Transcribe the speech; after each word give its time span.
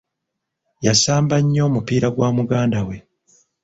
Yasamba 0.85 1.35
nnyo 1.41 1.61
omupiira 1.69 2.07
gwa 2.15 2.29
muganda 2.37 2.79
we. 2.87 2.97